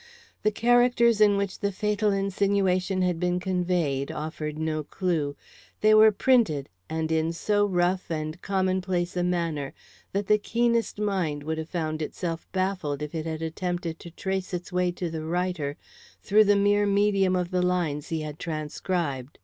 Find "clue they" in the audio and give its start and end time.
4.83-5.93